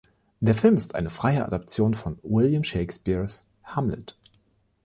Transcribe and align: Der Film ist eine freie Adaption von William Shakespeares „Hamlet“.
Der 0.39 0.55
Film 0.55 0.77
ist 0.77 0.95
eine 0.95 1.11
freie 1.11 1.45
Adaption 1.45 1.93
von 1.93 2.17
William 2.23 2.63
Shakespeares 2.63 3.45
„Hamlet“. 3.63 4.17